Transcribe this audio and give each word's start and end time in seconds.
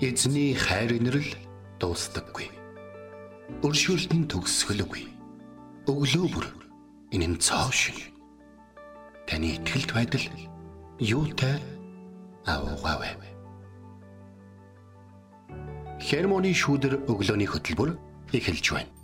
Эзний 0.00 0.54
хайр 0.54 0.92
инрэл 0.94 1.26
дуустдаггүй. 1.82 2.46
Өршөөлт 3.66 4.12
нь 4.14 4.28
төгсгөлгүй. 4.30 5.10
Өглөө 5.90 6.26
бүр 6.30 6.46
энэ 7.10 7.34
нь 7.34 7.38
цоо 7.42 7.66
шин. 7.74 7.98
Таны 9.26 9.58
ихтгэлт 9.58 9.90
байдал 9.90 10.22
юутай 11.02 11.58
аавгаавэ. 12.46 13.10
Хермоны 15.98 16.54
шүүдэр 16.54 17.02
өглөөний 17.10 17.50
хөтөлбөр 17.50 17.98
эхэлж 18.30 18.66
байна. 18.70 18.94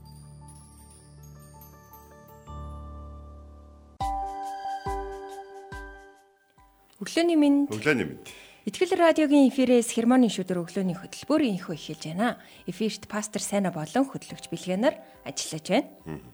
Өглөөний 7.03 7.35
минь 7.35 7.67
Өглөөний 7.67 8.07
мэд. 8.15 8.54
Итгэл 8.65 8.97
радиогийн 8.97 9.53
эфирээс 9.53 9.93
хермоны 9.93 10.33
шүдэр 10.33 10.65
өглөөний 10.65 10.97
хөтөлбөр 10.97 11.53
инхөө 11.53 11.77
эхэлж 11.77 12.17
байна. 12.17 12.41
Эфирт 12.65 13.05
пастор 13.13 13.45
Сайна 13.45 13.69
болон 13.69 14.09
хөтлөгч 14.09 14.49
Билгэнаар 14.49 14.97
ажиллаж 15.29 15.69
байна. 15.69 16.25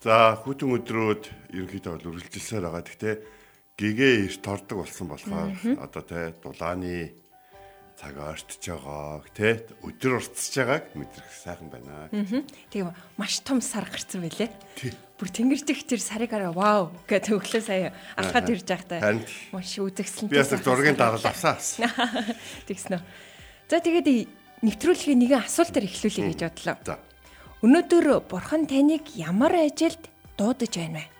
За 0.00 0.40
хүтэн 0.40 0.72
өдрүүд 0.72 1.52
ерөнхийдөө 1.52 1.92
бол 2.00 2.16
үргэлжилсээр 2.16 2.64
байгаа. 2.64 2.80
Гэхдээ 2.80 3.14
гэгээ 3.76 4.12
эрт 4.24 4.40
тордог 4.40 4.88
болсон 4.88 5.12
болохоор 5.12 5.52
одоо 5.84 6.00
те 6.08 6.32
дулааны 6.40 7.12
цаг 8.00 8.16
ортж 8.16 8.64
байгаа 8.64 9.20
те 9.36 9.60
өдөр 9.84 10.24
уртсаж 10.24 10.54
байгааг 10.56 10.84
мэдрэх 10.96 11.28
сайхан 11.36 11.68
байна. 11.68 12.08
Тэгээ 12.72 12.88
маш 13.20 13.44
том 13.44 13.60
сар 13.60 13.84
гарсан 13.84 14.24
байлээ. 14.24 14.48
Бүр 15.20 15.28
тэнгэрдэх 15.28 15.84
тэр 15.84 16.00
сарыг 16.00 16.32
хараа 16.32 16.56
вау 16.56 16.96
гэдэг 17.04 17.36
өглөө 17.36 17.60
сая 17.60 17.92
алхаад 18.16 18.48
ирж 18.48 18.64
байхдаа 18.64 19.20
маш 19.52 19.76
үзэгсэлнтэй. 19.76 20.32
Би 20.32 20.40
бас 20.40 20.48
зургийн 20.64 20.96
дараал 20.96 21.28
авсан. 21.28 21.60
Тэгсэн 22.72 22.96
үү. 22.96 23.02
За 23.68 23.84
тэгээд 23.84 24.08
нэвтрүүлгийн 24.64 25.20
нэгэн 25.20 25.44
асуултаар 25.44 25.84
эхлүүлэе 25.84 26.24
гэж 26.32 26.40
бодлоо. 26.48 26.76
За. 26.80 26.96
Өнөөдөр 27.60 28.24
бурхан 28.24 28.64
таныг 28.64 29.12
ямар 29.12 29.60
ажилд 29.60 30.08
дуудаж 30.40 30.72
байна 30.72 31.04
вэ? 31.04 31.12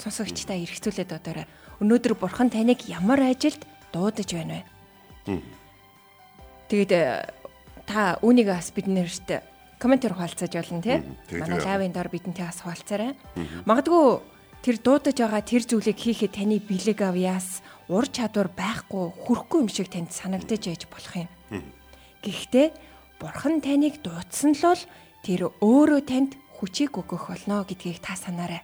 Сонсогч 0.00 0.48
та 0.48 0.56
эргцүүлээд 0.56 1.12
бодоорой. 1.12 1.44
Өнөөдөр 1.84 2.16
бурхан 2.16 2.48
таныг 2.48 2.88
ямар 2.88 3.20
ажилд 3.28 3.60
дуудаж 3.92 4.32
байна 4.32 4.64
вэ? 5.28 5.59
Тэгээд 6.70 6.92
э, 6.94 7.26
та 7.90 8.22
үүнийг 8.22 8.46
бас 8.46 8.70
биднэрт 8.70 9.42
комментээр 9.82 10.14
хуваалцаж 10.14 10.54
болно 10.54 10.78
тий. 10.78 11.02
Манай 11.34 11.58
лавын 11.58 11.90
дор 11.90 12.06
бидэнтэй 12.06 12.46
бас 12.46 12.62
хуваалцаарай. 12.62 13.18
Магадгүй 13.66 14.22
тэр 14.62 14.76
дуудаж 14.78 15.16
байгаа 15.18 15.42
тэр 15.42 15.66
зүйлийг 15.66 15.98
хийхэд 15.98 16.38
таны 16.38 16.62
бэлэг 16.62 17.00
авьяас, 17.02 17.64
ур 17.90 18.06
чадвар 18.06 18.52
байхгүй, 18.54 19.10
хүрхгүй 19.26 19.58
юм 19.66 19.70
шиг 19.72 19.90
танд 19.90 20.14
санагдаж 20.14 20.62
байж 20.68 20.86
болох 20.86 21.14
юм. 21.16 21.28
Гэхдээ 22.22 22.66
бурхан 23.18 23.58
таныг 23.64 23.98
дуудсан 24.04 24.54
л 24.54 24.62
бол 24.62 24.82
тэр 25.26 25.40
өөрөө 25.58 26.00
танд 26.06 26.36
хүчийг 26.60 26.94
өгөх 26.94 27.32
болно 27.32 27.64
гэдгийг 27.64 27.98
та 28.04 28.14
санаарай. 28.14 28.62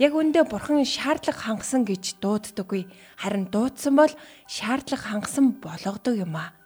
Яг 0.00 0.16
үндэ 0.16 0.48
бурхан 0.48 0.80
шаардлага 0.82 1.54
хангасан 1.54 1.84
гэж 1.84 2.18
дууддаггүй. 2.24 2.88
Харин 3.20 3.52
дуудсан 3.52 3.94
бол 3.94 4.12
шаардлага 4.48 5.12
хангасан 5.12 5.60
болгодог 5.60 6.16
юм 6.16 6.40
аа. 6.40 6.57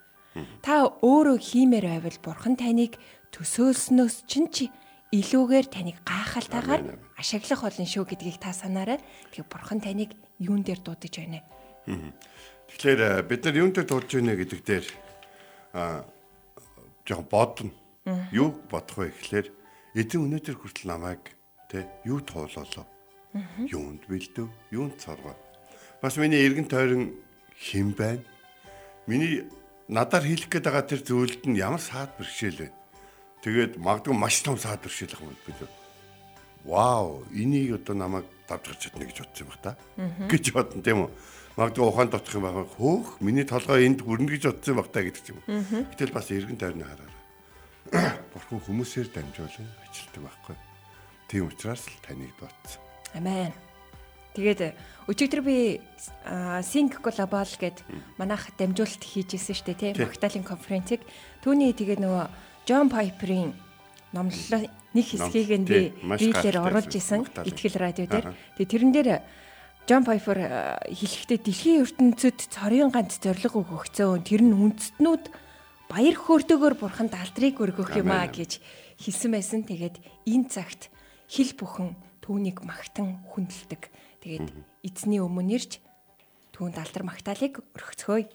Та 0.65 0.89
өөрөө 1.05 1.37
хиймээр 1.37 1.87
байвал 2.01 2.19
бурхан 2.25 2.57
таныг 2.57 2.97
төсөөлснөөс 3.37 4.25
чинь 4.25 4.49
чи 4.49 4.73
илүүгээр 5.13 5.67
таныг 5.69 6.01
гайхалтайгаар 6.09 6.97
ашиглах 7.21 7.61
болно 7.69 7.85
шүү 7.85 8.05
гэдгийг 8.09 8.41
та 8.41 8.57
санаарай. 8.57 8.97
Тэгээ 9.37 9.49
бурхан 9.53 9.81
таныг 9.85 10.17
юун 10.41 10.65
дээр 10.65 10.81
дуудаж 10.81 11.13
байна. 11.13 11.45
Тэгэхээр 11.85 13.01
э, 13.01 13.23
бид 13.29 13.45
нар 13.45 13.57
юунтэй 13.61 13.85
дуулж 13.85 14.09
байна 14.09 14.33
гэдэг 14.33 14.61
дээр 14.65 14.87
а 15.77 16.05
жоохон 17.05 17.29
бодно. 17.29 17.71
Юу 18.33 18.57
бодох 18.73 18.97
вэ 19.05 19.13
гэхлээр 19.13 19.47
эзэн 19.93 20.25
өнөөдөр 20.25 20.57
хүртэл 20.57 20.89
намайг 20.89 21.37
те 21.69 21.85
юу 22.09 22.25
туулолоо. 22.25 22.89
Юунд 23.69 24.09
бэлдэв? 24.09 24.49
Юунд 24.73 24.97
цоргоо? 24.97 25.37
Бас 26.01 26.17
миний 26.17 26.41
эргэн 26.41 26.69
тойрон 26.69 27.13
хэн 27.57 27.93
байна? 27.93 28.25
Миний 29.07 29.45
надаар 29.93 30.25
хэлэх 30.25 30.49
гээд 30.49 30.65
байгаа 30.65 30.85
тэр 30.89 31.01
зүйлд 31.05 31.45
нь 31.45 31.61
ямар 31.61 31.81
саад 31.81 32.17
бэрхшээл 32.17 32.65
вэ? 32.65 32.69
Тэгээд 33.45 33.77
магадгүй 33.77 34.17
маш 34.17 34.41
том 34.41 34.57
саад 34.57 34.81
бэрхшээл 34.81 35.13
ах 35.13 35.23
юм 35.23 35.37
бид. 35.45 35.61
Вау, 36.65 37.27
энийг 37.35 37.77
одоо 37.77 37.95
намайг 37.95 38.27
давж 38.49 38.73
гарч 38.73 38.81
чадна 38.89 39.05
гэж 39.05 39.19
бодсон 39.21 39.45
юм 39.45 39.51
ба 39.53 39.59
та. 39.61 39.73
гэж 40.33 40.45
бодно 40.57 40.81
тийм 40.81 40.99
үү? 41.05 41.11
Магадгүй 41.59 41.85
ухаан 41.85 42.09
дотох 42.09 42.35
юм 42.39 42.47
байгаа. 42.49 42.65
Хөөх, 42.65 43.21
миний 43.21 43.45
толгой 43.45 43.85
энд 43.85 44.01
хүрнэ 44.01 44.31
гэж 44.33 44.43
бодсон 44.49 44.73
юм 44.73 44.79
ба 44.81 44.89
та 44.89 45.03
гэдэг 45.05 45.25
юм. 45.29 45.41
Гэтэл 45.93 46.17
бас 46.17 46.31
эргэн 46.33 46.57
тойрны 46.57 46.87
хараараа. 46.89 47.21
Бурхан 48.33 48.63
хүмүүсээр 48.65 49.09
дамжуулан 49.13 49.69
ажилтдаг 49.85 50.23
байхгүй. 50.23 50.57
Тийм 51.29 51.51
учраас 51.51 51.85
л 51.85 51.99
таныг 52.01 52.33
дуудсан. 52.41 52.81
Амен. 53.13 53.53
Тэгээд 54.33 54.73
өчигдөр 55.13 55.43
би 55.45 55.81
Sync 56.65 57.03
Global 57.05 57.51
гэд 57.61 57.85
манайх 58.17 58.49
дамжуулалт 58.57 59.05
хийжсэн 59.05 59.53
шүү 59.53 59.67
дээ 59.69 59.81
тийм 59.81 59.95
Тий. 59.99 60.07
Магтаалын 60.09 60.47
конференцийг 60.47 61.03
түүний 61.45 61.77
тэгээд 61.77 62.01
нөгөө 62.01 62.25
John 62.65 62.89
Piper-ийн 62.89 63.53
номлолоо 64.17 64.71
нэг 64.97 65.07
хэсгийг 65.09 65.51
нь 65.53 65.69
би 65.69 65.93
биелэр 66.01 66.65
оруулж 66.65 66.93
исэн 66.97 67.29
ихтгэл 67.45 67.77
радио 67.81 68.07
дээр. 68.09 68.33
Тэгээд 68.57 68.73
тэрэн 68.73 68.93
дээр 68.93 69.09
John 69.89 70.05
Piper 70.07 70.39
хэлэхдээ 70.89 71.39
дэлхийн 71.43 71.83
ертөнцид 71.83 72.39
цорын 72.49 72.95
ганц 72.95 73.19
зориг 73.19 73.53
өгөгцөө 73.53 74.23
тэр 74.23 74.47
нь 74.47 74.55
үндэстнүүд 74.55 75.25
баяр 75.91 76.17
хөөртэйгээр 76.17 76.77
бурханд 76.79 77.13
алдрыг 77.19 77.59
өргөх 77.59 77.99
юм 77.99 78.15
аа 78.15 78.31
гэж 78.31 78.63
хэлсэн 79.03 79.31
байсан. 79.35 79.61
Тэгээд 79.67 79.99
энэ 80.31 80.47
цагт 80.49 80.89
хил 81.27 81.53
бүхэн 81.59 81.99
түүнийг 82.23 82.63
магтан 82.63 83.27
хүндэлдэг. 83.35 83.91
Тэгээд 84.23 84.55
эзний 84.87 85.19
өмнө 85.19 85.59
ирж 85.59 85.83
түүнд 86.55 86.79
алдар 86.79 87.03
магтаалыг 87.03 87.59
өргөцгөөе. 87.75 88.31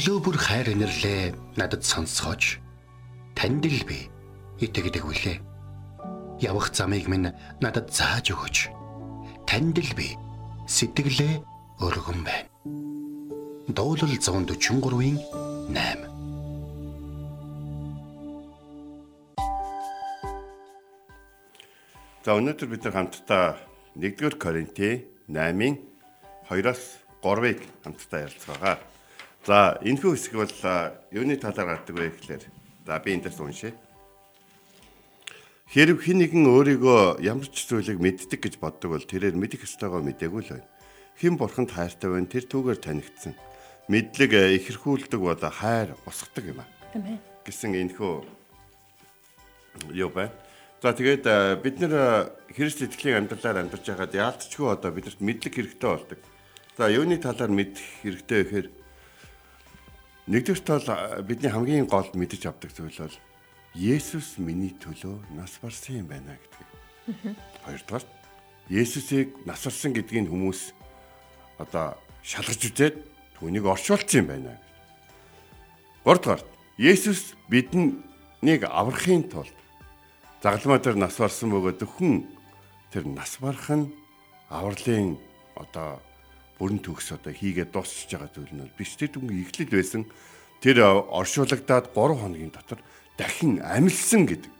Өглөө 0.00 0.20
бүр 0.24 0.38
хайр 0.40 0.72
инэрлээ 0.72 1.36
надад 1.60 1.84
сонсгооч. 1.84 2.56
Танд 3.36 3.68
л 3.68 3.84
би 3.84 4.08
итгэдэг 4.56 5.04
үлээ. 5.04 5.44
Явах 6.40 6.72
замыг 6.72 7.04
минь 7.04 7.28
надад 7.60 7.92
зааж 7.92 8.32
өгөөч. 8.32 8.72
Танд 9.44 9.76
л 9.76 9.92
би 9.92 10.16
сэтгэлээ 10.72 11.44
өргөн 11.84 12.24
байна. 12.24 12.48
Дуулал 13.68 14.16
143-ийн 14.16 15.20
8 15.68 16.08
За 22.24 22.40
өнөөдөр 22.40 22.68
бид 22.72 22.88
нар 22.88 22.96
хамтдаа 22.96 23.60
1-р 24.00 24.40
Коринтын 24.40 25.04
8-ын 25.28 25.76
2-оос 26.48 27.04
3-ыг 27.20 27.60
хамтдаа 27.84 28.24
ярилцгаа. 28.24 28.80
За 29.46 29.80
энэхүү 29.80 30.12
хэсэг 30.12 30.34
бол 30.36 30.52
юуны 31.16 31.40
талаар 31.40 31.80
гардаг 31.80 31.96
вэ 31.96 32.12
гэхээр 32.12 32.44
за 32.84 32.98
би 33.00 33.16
эндээс 33.16 33.40
уншъя. 33.40 33.72
Хэрв 35.72 36.02
хэн 36.02 36.20
нэгэн 36.20 36.44
өөрийгөө 36.44 37.24
ямар 37.24 37.48
ч 37.48 37.64
зүйлийг 37.64 38.04
мэддэг 38.04 38.36
гэж 38.36 38.54
боддог 38.60 38.90
бол 38.92 39.06
тэрээр 39.06 39.38
мэдэх 39.40 39.64
ёстойгоо 39.64 40.04
мэдээгүй 40.04 40.42
л 40.44 40.52
байна. 40.60 40.68
Хэн 41.16 41.40
бурханд 41.40 41.72
хайртай 41.72 42.10
байна 42.10 42.28
тэр 42.28 42.44
түүгээр 42.52 42.80
танигдсан. 42.84 43.32
Мэдлэг 43.88 44.32
ихэрхүүлдэг 44.60 45.20
бол 45.22 45.40
хайр 45.40 45.96
босгодог 46.04 46.44
юм 46.44 46.60
аа. 46.60 46.68
Гэсэн 47.46 47.78
энэхүү 47.80 48.12
юу 49.94 50.10
байна. 50.12 50.34
За 50.82 50.92
тэгээд 50.92 51.24
бид 51.64 51.76
нэр 51.80 52.28
Христ 52.52 52.84
итгэлийн 52.84 53.24
амьдралаар 53.24 53.62
амьдарч 53.62 53.84
байгаад 53.88 54.16
яалтчгүй 54.16 54.68
одоо 54.68 54.90
бидэрт 54.90 55.20
мэдлэг 55.22 55.54
хэрэгтэй 55.54 55.88
болдог. 55.88 56.20
За 56.76 56.90
юуны 56.90 57.20
талаар 57.20 57.52
мэдэх 57.52 57.84
хэрэгтэй 58.02 58.40
гэхээр 58.42 58.79
нэгдүгээр 60.30 60.62
тал 60.62 60.86
бидний 61.26 61.50
хамгийн 61.50 61.90
гол 61.90 62.06
мэдэж 62.14 62.46
авдаг 62.46 62.70
зүйл 62.70 62.94
бол 63.02 63.18
Есүс 63.74 64.38
миний 64.38 64.74
төлөө 64.78 65.34
нас 65.34 65.58
барсан 65.62 66.02
юм 66.02 66.06
байна 66.06 66.38
гэдэг. 66.38 67.34
Хоёрдугаар 67.66 68.04
Есүсийг 68.70 69.34
нас 69.46 69.62
барсан 69.66 69.90
гэдгийг 69.94 70.30
хүмүүс 70.30 70.74
одоо 71.58 71.98
шалгаж 72.22 72.62
үзээд 72.62 72.96
түүнийг 73.38 73.66
орчуулсан 73.66 74.22
юм 74.22 74.26
байна. 74.30 74.54
Гуравдугаар 76.06 76.42
Есүс 76.78 77.34
биднийг 77.50 78.62
аврахын 78.70 79.26
тулд 79.26 79.54
загалмаа 80.42 80.78
дээр 80.78 80.98
нас 80.98 81.18
барсан 81.18 81.50
бөгөөд 81.50 81.82
зөвхөн 81.82 82.26
тэр 82.94 83.04
нас 83.06 83.34
барах 83.42 83.70
нь 83.70 83.90
авралын 84.50 85.18
одоо 85.58 85.98
бүрэн 86.60 86.84
төгс 86.84 87.16
одоо 87.16 87.32
хийгээд 87.32 87.72
дуусчихж 87.72 88.12
байгаа 88.12 88.30
зүйл 88.36 88.52
нь 88.52 88.70
биш 88.76 89.00
тэр 89.00 89.16
түнгийн 89.16 89.48
эхлэл 89.48 89.72
байсан 89.72 90.04
тэр 90.60 90.84
оршуулгадаад 90.84 91.96
3 91.96 92.20
хоногийн 92.20 92.52
дотор 92.52 92.84
дахин 93.16 93.64
амилсан 93.64 94.28
гэдэг. 94.28 94.52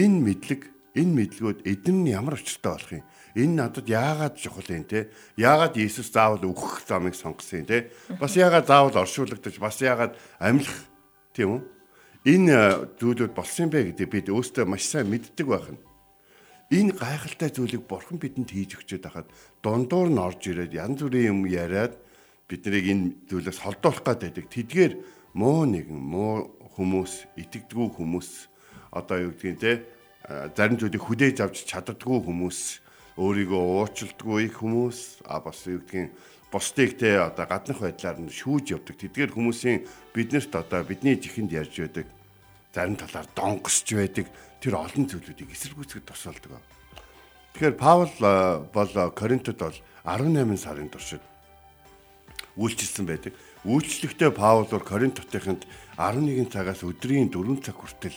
Энэ 0.00 0.16
мэдлэг 0.24 0.62
энэ 0.96 1.12
мэдлгүүд 1.12 1.58
эдэн 1.68 2.08
ямар 2.08 2.40
очиртай 2.40 2.72
болох 2.72 2.92
юм? 2.96 3.04
Энэ 3.36 3.52
надад 3.52 3.84
яагаад 3.84 4.40
чухал 4.40 4.64
юм 4.72 4.88
те? 4.88 5.12
Яагаад 5.36 5.76
Иесус 5.76 6.08
заавал 6.08 6.40
өгөх 6.40 6.88
замыг 6.88 7.12
сонгосон 7.12 7.62
юм 7.62 7.68
те? 7.68 7.92
Бас 8.16 8.32
яагаад 8.32 8.64
заавал 8.64 8.96
оршуулгадаж 9.04 9.60
бас 9.60 9.76
яагаад 9.84 10.16
амилах 10.40 10.80
тийм 11.36 11.60
үү? 11.60 11.76
энэ 12.26 12.98
зүйлүүд 12.98 13.32
болсон 13.38 13.70
бэ 13.70 13.94
гэдэг 13.94 14.08
бид 14.10 14.26
өөрсдөө 14.34 14.66
маш 14.66 14.90
сайн 14.90 15.06
мэддэг 15.06 15.46
байх 15.46 15.70
нь. 15.70 15.78
Энэ 16.66 16.98
гайхалтай 16.98 17.54
зүйлийг 17.54 17.86
бурхан 17.86 18.18
бидэнд 18.18 18.50
хийж 18.50 18.74
өгчөөд 18.74 19.06
хахад 19.06 19.30
дундуур 19.62 20.10
нь 20.10 20.18
орж 20.18 20.50
ирээд 20.50 20.74
янз 20.74 20.98
бүрийн 20.98 21.30
юм 21.30 21.40
яриад 21.46 21.94
биднийг 22.50 22.90
энэ 22.90 23.04
зүйлээс 23.30 23.62
холдуулах 23.62 24.02
гэдэг. 24.02 24.50
Тэдгээр 24.50 24.92
муу 25.38 25.62
нэгэн 25.62 25.94
муу 25.94 26.50
хүмүүс, 26.74 27.38
итгэдэггүй 27.38 27.88
хүмүүс 27.94 28.50
одоо 28.90 29.30
юу 29.30 29.32
гэдгийг 29.38 29.62
те 29.62 29.86
зарим 30.58 30.74
зүйлийг 30.74 31.06
хүлээж 31.06 31.38
авч 31.46 31.70
чаддаггүй 31.70 32.34
хүмүүс, 32.34 32.82
өөрийгөө 33.14 33.62
уурчилдаггүй 33.86 34.50
хүмүүс, 34.58 35.22
а 35.22 35.38
бас 35.38 35.70
юу 35.70 35.86
гэдгийг 35.86 36.10
бусдыг 36.50 36.98
те 36.98 37.22
одоо 37.22 37.46
гаднах 37.46 37.78
байдлаар 37.78 38.18
нь 38.18 38.26
шүүж 38.26 38.74
явдаг. 38.74 38.98
Тэдгээр 38.98 39.30
хүмүүсийн 39.38 39.86
биднэрт 40.10 40.50
одоо 40.50 40.82
бидний 40.82 41.14
жихэнд 41.14 41.54
ярьж 41.54 41.78
байдаг 41.78 42.10
зарим 42.76 43.00
талаар 43.00 43.24
донгосч 43.32 43.88
байдаг 43.96 44.28
тэр 44.60 44.76
олон 44.76 45.08
зүйлүүдийг 45.08 45.48
эсэргүүцэхэд 45.48 46.04
тусалдаг. 46.04 46.60
Тэгэхээр 47.56 47.80
Паул 47.80 48.12
бол 48.68 48.92
Коринтод 49.16 49.56
бол 49.56 49.78
18 50.04 50.60
сарын 50.60 50.92
туршид 50.92 51.24
үйлчилсэн 52.56 53.04
байдаг. 53.08 53.32
Үйлчлэгтээ 53.64 54.30
Паулор 54.32 54.84
Коринт 54.84 55.20
хотынд 55.20 55.64
11 55.96 56.52
цагаас 56.52 56.84
өдрийн 56.84 57.32
4 57.32 57.64
цаг 57.64 57.76
хүртэл 57.80 58.16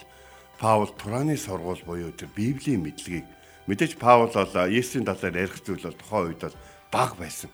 Паул 0.60 0.92
Тураны 0.96 1.40
сургууль 1.40 1.84
буюу 1.88 2.12
тэр 2.12 2.28
Библийн 2.36 2.84
мэдлэгийг 2.84 3.28
мэдээж 3.68 3.96
Паул 3.96 4.32
бол 4.32 4.52
Есүсийн 4.68 5.08
талаар 5.08 5.48
ярих 5.48 5.64
зүйл 5.64 5.84
бол 5.84 5.96
тухайн 5.96 6.28
үед 6.36 6.44
бол 6.44 6.58
баг 6.92 7.16
байсан. 7.16 7.50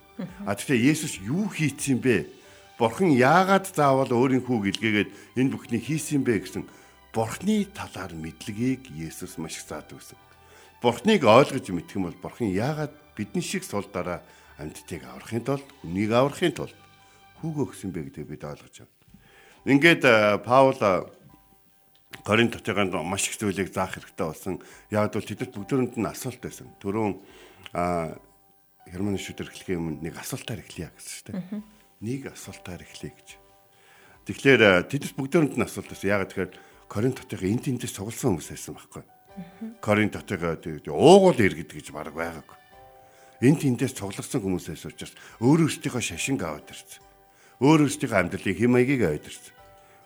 А 0.45 0.57
тэгэхээр 0.57 0.89
Есүс 0.89 1.21
юу 1.21 1.50
хийцэн 1.50 2.01
бэ? 2.01 2.25
Бурхан 2.77 3.13
яагаад 3.13 3.71
заавал 3.71 4.12
өөрийн 4.12 4.43
хүүг 4.43 4.74
илгээгээд 4.75 5.39
энэ 5.39 5.51
бүхнийг 5.53 5.83
хийсэн 5.85 6.27
бэ 6.27 6.43
гэсэн 6.43 6.63
Бурхны 7.15 7.63
талаар 7.72 8.12
мэдлэгийг 8.12 8.91
Есүс 8.91 9.39
маш 9.39 9.55
их 9.55 9.63
заадаг 9.63 10.03
гэсэн. 10.03 10.19
Бурхныг 10.84 11.24
ойлгож 11.24 11.63
мэдэх 11.72 11.95
юм 11.95 12.12
бол 12.12 12.19
Бурхан 12.19 12.51
яагаад 12.51 12.91
бидний 13.15 13.39
шиг 13.39 13.63
сул 13.63 13.88
дараа 13.88 14.19
амьдтыг 14.60 15.07
аврахын 15.07 15.48
тулд, 15.48 15.63
хүнийг 15.79 16.12
аврахын 16.12 16.51
тулд 16.51 16.75
хүүгөө 17.39 17.72
өгсөн 17.72 17.95
бэ 17.95 18.12
гэдгийг 18.12 18.36
бид 18.36 18.43
ойлгож 18.43 18.84
байна. 18.84 18.91
Ингээд 19.63 20.03
Паул 20.43 20.75
Коринт 22.24 22.55
хотыганд 22.55 22.91
маш 23.03 23.27
их 23.31 23.39
зүйлийг 23.39 23.72
заах 23.72 23.95
хэрэгтэй 23.95 24.27
болсон. 24.27 24.60
Яг 24.91 25.15
бол 25.15 25.24
тэдэд 25.24 25.51
бүгдөөнд 25.55 25.95
нь 25.95 26.07
асуулт 26.07 26.39
байсан. 26.43 26.67
Төрөө 26.84 27.15
Германы 28.91 29.19
шүдэр 29.19 29.51
эхлэхийн 29.51 29.79
өмнө 29.79 30.03
нэг 30.03 30.15
асуултаар 30.19 30.63
эхлэе 30.63 30.91
гэсэн 30.95 31.12
шүү 31.15 31.25
дээ. 31.31 31.63
Нэг 32.05 32.22
асуултаар 32.31 32.81
эхлэе 32.86 33.12
гэж. 33.12 33.29
Тэгэхээр 34.29 34.62
тэдэд 34.88 35.13
бүгдөөнд 35.17 35.53
нь 35.60 35.65
асуулт 35.65 35.89
байсан. 35.91 36.07
Яг 36.07 36.29
тэгэхээр 36.29 36.51
Коринт 36.88 37.20
хотын 37.20 37.50
энд 37.50 37.63
тэндээс 37.65 37.98
цугласан 37.98 38.38
хүмүүс 38.38 38.50
байсан 38.54 38.74
байхгүй. 38.77 39.04
Коринт 39.82 40.15
тэгээд 40.15 40.88
уугуул 40.88 41.39
иргэд 41.39 41.72
гэж 41.74 41.92
баг 41.92 42.13
байгаагүй. 42.13 42.58
Энд 43.44 43.60
тэндээс 43.62 44.00
цугласан 44.00 44.39
хүмүүс 44.39 44.72
байсан 44.72 44.92
учраас 44.96 45.13
өөр 45.44 45.68
өөрсдийнхөө 45.68 46.04
шашинг 46.04 46.42
аваад 46.46 46.72
ирсэн. 46.72 47.04
Өөр 47.60 47.80
өөрсдийнхөө 47.84 48.20
амьдралын 48.22 48.56
хэм 48.56 48.72
маягийг 48.72 49.01
аваад 49.04 49.27
ирсэн. 49.27 49.54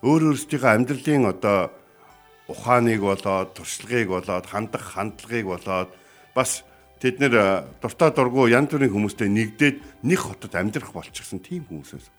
Өөр 0.01 0.21
өөрсдийнхөө 0.33 0.71
амьдралын 0.73 1.25
одоо 1.29 1.59
ухааныг 2.49 3.01
болоод, 3.05 3.53
туршлагыг 3.53 4.09
болоод, 4.09 4.45
хандах 4.49 4.81
хандлагыг 4.97 5.45
болоод 5.45 5.89
бас 6.33 6.65
тэд 6.97 7.21
нэр 7.21 7.69
дуртай 7.77 8.09
дургу 8.09 8.49
янз 8.49 8.73
бүрийн 8.73 8.89
хүмүүстэй 8.89 9.29
нэгдээд 9.29 9.77
нэг 10.01 10.19
хотод 10.19 10.57
амьдрах 10.57 10.89
болчихсон 10.89 11.37
тийм 11.37 11.69
хүмүүс 11.69 11.93
байсан. 11.93 12.13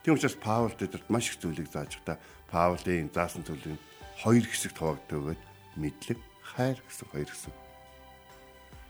Тийм 0.00 0.16
учраас 0.16 0.36
Паул 0.40 0.72
тэдэрт 0.72 1.12
маш 1.12 1.28
их 1.28 1.36
зүйлийг 1.36 1.68
зааж 1.68 2.00
та 2.08 2.16
Паулын 2.48 3.12
заасан 3.12 3.44
зүйлийг 3.44 3.76
хоёр 4.22 4.44
хэсэгт 4.46 4.78
хуваагддаг 4.78 5.38
мэдлэг, 5.76 6.18
хайр 6.42 6.78
гэсэн 6.78 7.08
хоёр 7.10 7.28
хэсэг. 7.30 7.54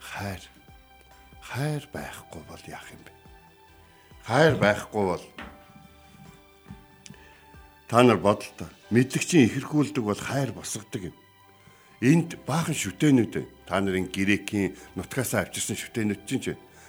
Хайр. 0.01 0.43
Хайр 1.41 1.83
байхгүй 1.93 2.43
бол 2.49 2.63
яах 2.69 2.89
юм 2.93 3.01
бэ? 3.05 3.13
Хайр 4.25 4.55
байхгүй 4.57 5.05
бол 5.05 5.25
та 7.89 8.03
нар 8.03 8.19
бодолтой. 8.19 8.69
Мэдлэгчийн 8.91 9.49
ихэрхүүлдэг 9.49 10.05
бол 10.05 10.19
хайр 10.19 10.53
босгодог 10.53 11.13
юм. 11.13 11.17
Энд 12.01 12.37
баахан 12.45 12.75
шүтэнүүд 12.75 13.65
та 13.69 13.81
нарын 13.81 14.09
грекийн 14.13 14.77
нутгасаа 14.97 15.45
авчирсан 15.45 15.77
шүтэнүүд 15.77 16.23
чинь 16.29 16.43
ч 16.43 16.47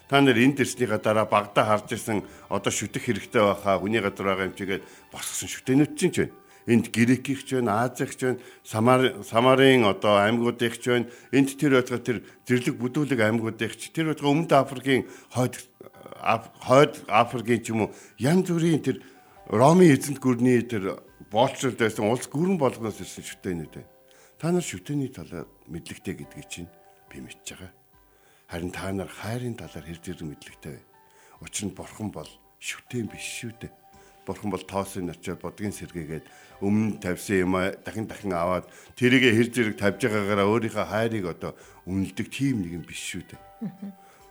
та 0.08 0.22
нар 0.22 0.38
энд 0.38 0.60
ирснийхаа 0.60 1.00
дараа 1.00 1.26
багада 1.26 1.64
харж 1.66 1.96
ирсэн 1.96 2.24
одоо 2.50 2.72
шүтэх 2.72 3.06
хэрэгтэй 3.06 3.42
байхаа 3.42 3.80
хүний 3.80 4.02
газар 4.04 4.28
байгаа 4.28 4.48
юм 4.52 4.56
чигээд 4.56 4.84
босгосон 5.12 5.50
шүтэнүүд 5.50 5.94
чинь 5.96 6.14
ч 6.14 6.18
байна 6.26 6.45
энд 6.68 6.90
грекигч 6.90 7.54
байна, 7.54 7.86
азигч 7.86 8.20
байна, 8.22 8.40
самар 8.64 9.24
самарын 9.24 9.86
одоо 9.86 10.18
аймагуудынхч 10.18 10.84
байна. 10.88 11.10
Энд 11.32 11.54
тэр 11.58 11.78
байтга 11.78 12.02
тэр 12.02 12.18
зэрлэг 12.50 12.76
бүдүүлэг 12.82 13.20
аймагуудынхч 13.22 13.94
тэр 13.94 14.14
байтга 14.14 14.34
өмнөд 14.34 14.52
Африкийн 14.52 15.06
хойд 15.30 15.62
хойд 16.66 16.94
Африкийн 17.08 17.62
ч 17.62 17.70
юм 17.70 17.86
уу 17.86 17.94
янз 18.18 18.50
бүрийн 18.50 18.82
тэр 18.82 18.98
Ромын 19.46 19.94
эзэнт 19.94 20.18
гүрний 20.18 20.66
тэр 20.66 20.98
боолчлолд 21.30 21.78
байсан 21.78 22.10
улс 22.10 22.26
гүрэн 22.26 22.58
болгоноос 22.58 22.98
ирсэн 22.98 23.22
шүтэнүүд 23.22 23.74
байна. 23.78 23.90
Та 24.42 24.50
нар 24.50 24.66
шүтэний 24.66 25.14
талаар 25.14 25.46
мэдлэгтэй 25.70 26.18
гэдгийг 26.18 26.50
чинь 26.50 26.70
би 27.14 27.22
мэдж 27.22 27.46
байгаа. 27.54 27.72
Харин 28.50 28.74
та 28.74 28.90
нар 28.90 29.10
хайрын 29.10 29.54
талаар 29.54 29.86
хэр 29.86 30.02
зэрэг 30.02 30.26
мэдлэгтэй 30.26 30.82
вэ? 30.82 30.82
Учир 31.46 31.70
нь 31.70 31.78
бурхан 31.78 32.10
бол 32.10 32.30
шүтэн 32.58 33.06
биш 33.06 33.22
шүү 33.22 33.54
дээ 33.54 33.85
бурхан 34.26 34.50
бол 34.52 34.66
тоосын 34.66 35.14
очиод 35.14 35.40
бодгийн 35.40 35.72
сэргээгээд 35.72 36.26
өмнө 36.66 37.00
тавьсан 37.00 37.46
юм 37.46 37.54
дахин 37.86 38.10
дахин 38.10 38.34
аваад 38.34 38.66
тэрийгэ 38.98 39.32
хэр 39.38 39.50
зэрэг 39.54 39.76
тавьж 39.78 40.02
байгаагаараа 40.04 40.50
өөрийнхөө 40.50 40.86
хайрыг 40.90 41.26
одоо 41.30 41.52
үнэлдэг 41.86 42.28
тийм 42.34 42.66
нэг 42.66 42.82
юм 42.82 42.84
биш 42.84 43.02
шүү 43.06 43.24
дээ. 43.30 43.42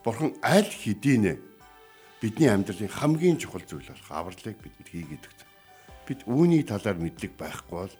Бурхан 0.05 0.35
аль 0.43 0.69
хэдийнэ 0.69 1.39
бидний 2.21 2.51
амьдралын 2.51 2.91
хамгийн 2.91 3.39
чухал 3.39 3.63
зүйл 3.63 3.87
болох 3.87 4.11
авралыг 4.11 4.59
бидэнд 4.59 4.89
хийгээд 4.91 5.25
өгсөн. 5.25 5.51
бид 6.05 6.21
үүний 6.29 6.63
талаар 6.65 7.01
мэдлэг 7.01 7.33
байхгүй 7.37 7.89
бол 7.89 7.95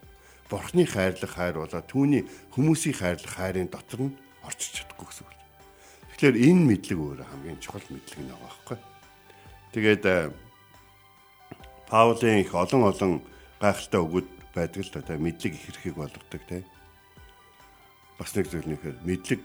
Бурхны 0.49 0.85
хайрлах 0.85 1.33
хайр 1.41 1.57
болоод 1.57 1.89
түүний 1.89 2.29
хүмүүсийн 2.53 2.97
хайрлах 3.01 3.33
хайрын 3.33 3.73
дотор 3.73 4.13
нь 4.13 4.17
орчиж 4.45 4.85
чадахгүй 4.85 5.09
гэсэн 5.09 5.25
үг. 5.25 5.33
Тэгэхээр 6.13 6.37
энэ 6.37 6.63
мэдлэг 6.69 6.99
өөрөө 7.01 7.27
хамгийн 7.33 7.61
чухал 7.65 7.87
мэдлэг 7.89 8.21
нэг 8.21 8.37
байхгүй. 8.45 8.77
Тэгээд 9.73 10.05
э, 10.05 10.31
Паулийн 11.89 12.41
их 12.41 12.55
олон 12.55 12.83
олон 12.89 13.13
гайхалтай 13.61 14.01
өгöd 14.01 14.29
байдаг 14.55 14.83
л 14.85 14.91
да 14.95 15.17
мэдлэг 15.17 15.53
их 15.55 15.65
хэрхийг 15.67 15.97
болгодог 15.97 16.43
тийм. 16.49 16.65
Бас 18.19 18.35
нэг 18.35 18.49
зүйл 18.49 18.69
нэхэр 18.69 18.97
мэдлэг 19.05 19.41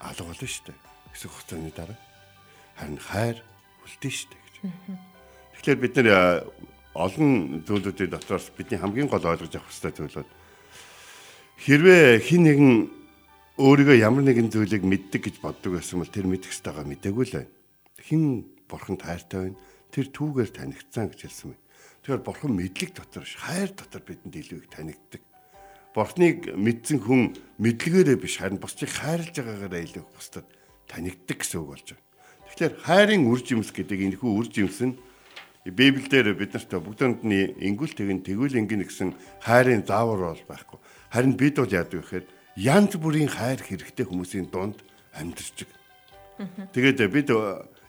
алга 0.00 0.24
болно 0.24 0.46
шүү 0.46 0.64
дээ. 0.70 0.78
Хэсэг 1.12 1.30
хугацааны 1.32 1.72
дараа 1.72 1.98
харин 2.76 3.00
хайр 3.00 3.36
үлдэн 3.84 4.12
шүү 4.12 4.28
дээ 4.30 4.42
гэж. 4.44 4.54
Тэгэхээр 5.56 5.80
бид 5.80 5.94
нэр 5.96 6.08
олон 6.92 7.64
зүйлүүдийн 7.64 8.12
дотроос 8.12 8.52
бидний 8.52 8.80
хамгийн 8.80 9.08
гол 9.08 9.24
ойлгож 9.24 9.52
авах 9.56 9.68
хэрэгтэй 9.72 9.92
зүйлүүд 9.96 10.28
хэрвээ 11.64 12.20
хин 12.20 12.42
нэгэн 12.44 12.72
өөрийгөө 13.56 13.96
ямар 14.00 14.24
нэгэн 14.24 14.52
зүйлийг 14.52 14.84
мэддэг 14.84 15.22
гэж 15.24 15.36
боддог 15.40 15.80
байсан 15.80 16.00
бол 16.00 16.12
тэр 16.12 16.28
мэдэх 16.28 16.52
ёстойгоо 16.52 16.84
мдэггүй 16.84 17.24
л 17.24 17.36
байна. 17.40 17.52
Хин 18.04 18.22
бурханд 18.68 19.00
хайртай 19.00 19.52
байна. 19.52 19.56
Тэр 19.96 20.12
түүгээр 20.12 20.50
танигдсан 20.52 21.08
гэж 21.08 21.20
хэлсэн 21.24 21.56
байна. 21.56 21.64
Тэгэхээр 22.04 22.20
бурхан 22.20 22.52
мэдлэг 22.52 22.90
дотор 22.92 23.24
хайр 23.24 23.72
дотор 23.72 24.02
бидэнд 24.04 24.36
илүү 24.36 24.58
их 24.60 24.68
танигддаг. 24.68 25.22
Бурхныг 25.96 26.52
мэдсэн 26.52 27.00
хүн 27.00 27.32
мэдлэгээрээ 27.56 28.20
биш 28.20 28.36
харин 28.36 28.60
бусдыг 28.60 28.92
хайрлаж 28.92 29.32
байгаагаараа 29.32 29.80
илүү 29.88 30.04
бусдад 30.12 30.44
танигддаг 30.84 31.40
гэсэн 31.40 31.64
үг 31.64 31.68
болж 31.72 31.86
байна. 31.96 32.04
Тэгэхээр 32.52 32.74
хайрын 32.84 33.24
үр 33.24 33.40
жимс 33.40 33.72
гэдэг 33.72 33.98
энэ 34.04 34.18
хүү 34.20 34.32
үр 34.36 34.48
жимс 34.52 34.84
нь 34.84 35.00
Библиэлд 35.64 36.36
бид 36.38 36.52
нарт 36.52 36.72
бүгдөөндний 36.76 37.58
ингүүл 37.58 37.96
тэгэн 37.96 38.20
тэгвэл 38.20 38.60
ингэн 38.60 38.84
гэсэн 38.84 39.10
хайрын 39.42 39.82
заавар 39.82 40.36
бол 40.36 40.44
байхгүй. 40.46 40.78
Харин 41.10 41.34
бид 41.34 41.56
бол 41.56 41.72
яадаг 41.72 42.04
гэхээр 42.04 42.24
янз 42.60 42.92
бүрийн 43.00 43.32
хайр 43.32 43.58
хэрэгтэй 43.64 44.06
хүмүүсийн 44.06 44.46
дунд 44.52 44.78
амьдарч. 45.10 45.66
Тэгээд 46.70 47.00
бид 47.10 47.32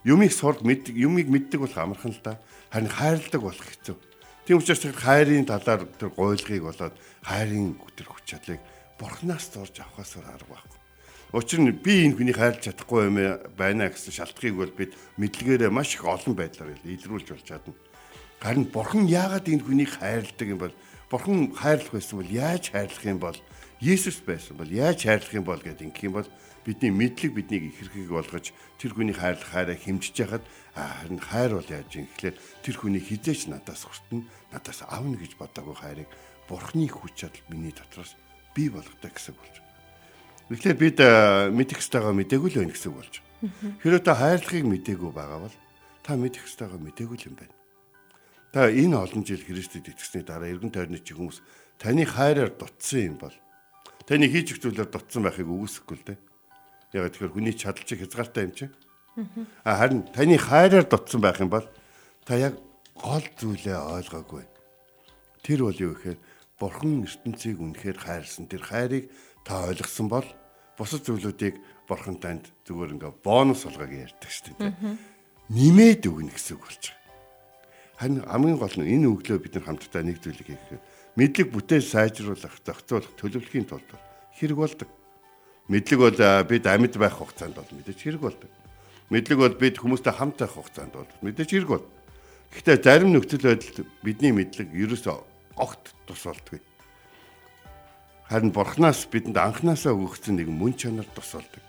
юмыг 0.07 0.31
сурд 0.31 0.63
мэд 0.63 0.87
юмыг 0.95 1.27
мэддэг 1.27 1.59
болох 1.59 1.77
амархан 1.77 2.15
л 2.15 2.21
да. 2.23 2.39
Харин 2.71 2.87
хайрладаг 2.87 3.41
болох 3.43 3.65
хэцүү. 3.67 3.95
Тийм 4.47 4.63
учраас 4.63 4.79
тэр 4.79 4.95
хайрын 4.95 5.43
талаар 5.43 5.83
тэр 5.99 6.15
гуйлгыг 6.15 6.63
болоод 6.63 6.95
хайрын 7.27 7.75
өтер 7.83 8.07
хүч 8.07 8.23
чадлыг 8.23 8.63
бурхнаас 8.95 9.51
зорж 9.51 9.75
авахаас 9.83 10.15
арга 10.23 10.47
байхгүй. 10.47 10.79
Учир 11.35 11.59
нь 11.59 11.75
би 11.75 12.07
энэ 12.07 12.15
хүнийг 12.15 12.39
хайрлах 12.39 12.63
чадахгүй 12.63 13.11
юм 13.11 13.19
байна 13.59 13.91
гэсэн 13.91 14.15
шалтгаыг 14.15 14.55
бол 14.55 14.71
бид 14.71 14.95
мэдлэгээрээ 15.19 15.67
маш 15.67 15.99
их 15.99 16.07
олон 16.07 16.39
байдлаар 16.39 16.79
илрүүлж 16.87 17.27
болж 17.35 17.43
чадна. 17.43 17.75
Харин 18.39 18.71
бурхан 18.71 19.11
яагаад 19.11 19.51
энэ 19.51 19.67
хүнийг 19.67 19.91
хайрладаг 19.91 20.47
юм 20.47 20.59
бол 20.63 20.75
бурхан 21.11 21.51
хайрлах 21.51 21.91
байсан 21.91 22.15
бол 22.23 22.31
яаж 22.31 22.71
хайрлах 22.71 23.03
юм 23.03 23.19
бол 23.19 23.37
Есүс 23.83 24.23
байсан 24.23 24.55
бол 24.55 24.71
яаж 24.71 25.03
хайрлах 25.03 25.33
юм 25.35 25.43
бол 25.43 25.59
гэдэг 25.59 25.91
ингэх 25.91 26.07
юм 26.07 26.15
бол 26.23 26.29
бидний 26.67 26.91
мэдлэг 26.91 27.31
биднийг 27.31 27.71
ихэрхийг 27.71 28.11
болгож 28.11 28.51
тэр 28.75 28.91
хүний 28.91 29.15
хайрлах 29.15 29.47
хайраа 29.47 29.79
хэмжиж 29.79 30.19
яхад 30.19 30.43
харин 30.75 31.23
хайр 31.23 31.55
бол 31.55 31.71
яаж 31.71 31.87
юм 31.95 32.11
гэхлээр 32.11 32.35
тэр 32.35 32.75
хүний 32.75 32.99
хизээч 32.99 33.47
надаас 33.47 33.87
хүртэн 33.87 34.27
надаас 34.51 34.83
авна 34.83 35.15
гэж 35.15 35.39
бодоагүй 35.39 35.75
хайрыг 35.79 36.09
бурхны 36.51 36.91
хүч 36.91 37.23
чадал 37.23 37.47
миний 37.47 37.71
дотроос 37.71 38.19
бий 38.51 38.67
болгодог 38.67 39.15
гэсэн 39.15 39.35
болж 39.39 39.55
байна. 39.63 39.71
Тэгэхээр 40.51 40.75
бид 40.75 40.99
мэдэх 41.55 41.79
ёстойгоо 41.79 42.11
мдээгүй 42.11 42.49
л 42.51 42.59
байна 42.59 42.75
гэсэн 42.75 42.91
болж 42.91 43.13
байна. 43.15 43.79
Хэрэв 43.79 44.03
та 44.03 44.13
хайрлахыг 44.19 44.65
мдээгүй 44.67 45.11
байгаа 45.15 45.39
бол 45.47 45.55
та 46.03 46.19
мэдэх 46.19 46.51
ёстойгоо 46.51 46.83
мдээгүй 46.83 47.15
л 47.15 47.27
юм 47.31 47.35
байна. 47.39 47.55
Та 48.51 48.67
энэ 48.67 48.95
олон 48.95 49.23
жил 49.23 49.39
Христэд 49.39 49.87
итгэсний 49.87 50.27
дараа 50.27 50.51
эргэн 50.51 50.75
тойрны 50.75 50.99
чи 50.99 51.15
хүмүүс 51.15 51.39
таны 51.79 52.03
хайраар 52.03 52.51
дутсан 52.51 53.15
юм 53.15 53.15
бол 53.23 53.35
таны 54.03 54.27
хийж 54.27 54.55
их 54.55 54.59
зүйлээр 54.63 54.91
дутсан 54.91 55.23
байхыг 55.23 55.47
үгүйсэхгүй 55.47 55.95
л 55.95 56.07
дээ. 56.11 56.19
Яг 56.97 57.13
тэгэхээр 57.13 57.33
хүний 57.33 57.53
чадал 57.53 57.85
чи 57.85 57.95
хязгаартай 57.95 58.43
юм 58.49 58.53
чи. 58.57 58.65
А 59.63 59.77
харин 59.77 60.03
таны 60.09 60.37
хайраар 60.37 60.85
дутсан 60.89 61.21
байх 61.21 61.39
юм 61.39 61.49
бол 61.49 61.65
та 62.25 62.37
яг 62.37 62.57
гол 62.97 63.25
зүйлээ 63.37 63.77
ойлгоогүй. 63.77 64.45
Тэр 65.45 65.69
бол 65.69 65.77
юу 65.77 65.93
гэхээр 65.93 66.19
Бурхан 66.57 67.05
ертөнцийг 67.05 67.61
үнэхээр 67.61 67.97
хайрлсан. 68.01 68.49
Тэр 68.49 68.65
хайрыг 68.65 69.13
та 69.45 69.69
ойлгосон 69.69 70.09
бол 70.09 70.25
бусад 70.77 71.05
зүйлүүдийг 71.05 71.61
Бурхан 71.85 72.17
танд 72.17 72.49
зүгээр 72.65 72.97
ингээ 72.97 73.13
бонус 73.21 73.65
болгоог 73.69 73.93
ярьдаг 73.93 74.29
шүү 74.29 74.57
дээ. 74.57 74.97
Нимээд 75.53 76.09
өгнө 76.09 76.33
гэсэн 76.33 76.57
үг 76.57 76.65
болж 76.65 76.83
байгаа. 76.89 76.97
Харин 77.97 78.21
хамгийн 78.25 78.57
гол 78.57 78.75
нь 78.81 78.89
энэ 78.89 79.07
өглөө 79.07 79.37
бид 79.41 79.53
нар 79.55 79.65
хамтдаа 79.69 80.03
нэг 80.03 80.17
зүйлийг 80.19 80.49
хийх 80.49 80.81
мэдлэг 81.17 81.49
бүтээл 81.49 81.81
сайжруулах, 81.81 82.61
зохицуулах, 82.61 83.09
төлөвлөхийн 83.17 83.65
тулд 83.65 83.89
хэрэг 84.37 84.57
болдог. 84.57 84.89
Мэдлэг 85.67 85.99
бол 85.99 86.17
бид 86.47 86.65
амьд 86.67 86.95
байх 86.95 87.19
хугацаанд 87.19 87.55
бол 87.55 87.71
мэдээж 87.71 87.99
хэрэг 87.99 88.21
болдог. 88.21 88.51
Мэдлэг 89.11 89.37
бол 89.39 89.55
бид 89.55 89.75
хүмүүстэй 89.79 90.13
хамт 90.15 90.39
байх 90.39 90.55
хугацаанд 90.55 90.93
бол 90.95 91.11
мэдээж 91.21 91.49
хэрэг 91.51 91.69
бол. 91.69 91.85
Гэхдээ 92.55 92.77
зарим 92.79 93.11
нөхцөл 93.11 93.43
байдалд 93.43 93.87
бидний 94.03 94.31
мэдлэг 94.31 94.71
ерөөсөө 94.71 95.15
огт 95.59 95.91
тус 96.07 96.23
болдгүй. 96.23 96.59
Харин 98.31 98.51
бурхнаас 98.55 99.07
бидэнд 99.11 99.35
анханасаа 99.35 99.91
өгөгдсөн 99.91 100.39
нэг 100.39 100.47
мөн 100.47 100.75
чанар 100.79 101.07
тус 101.11 101.35
болдог. 101.35 101.63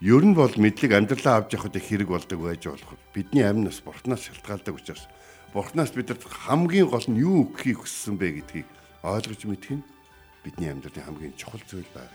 Ер 0.00 0.22
нь 0.22 0.38
бол 0.38 0.54
мэдлэг 0.54 0.94
амьдралаа 0.94 1.42
авч 1.42 1.58
явахад 1.58 1.74
хэрэг 1.74 2.08
болдог 2.08 2.38
байж 2.38 2.62
болох. 2.70 2.94
Бидний 3.10 3.42
амь 3.42 3.66
нас 3.66 3.82
бурхнаас 3.82 4.30
шалтгаалдаг 4.30 4.78
учраас 4.78 5.10
Бурханаас 5.52 5.90
бидэд 5.90 6.22
хамгийн 6.22 6.86
гол 6.86 7.02
нь 7.10 7.18
юу 7.18 7.50
өгөхийг 7.50 7.82
хүссэн 7.82 8.14
бэ 8.14 8.38
гэдгийг 8.38 8.68
ойлгож 9.02 9.42
мэдэх 9.50 9.82
нь 9.82 9.86
бидний 10.46 10.70
амьдралын 10.70 11.06
хамгийн 11.10 11.34
чухал 11.34 11.58
зүйл 11.66 11.90
байна. 11.90 12.14